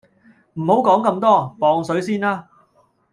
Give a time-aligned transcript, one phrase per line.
[0.55, 2.49] 唔好講咁多，磅水先啦！